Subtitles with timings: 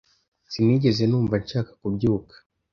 [0.51, 2.35] Sinigeze numva nshaka kubyuka.